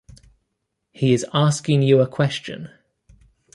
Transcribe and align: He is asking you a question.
He 0.91 1.13
is 1.13 1.27
asking 1.31 1.83
you 1.83 2.01
a 2.01 2.07
question. 2.07 2.71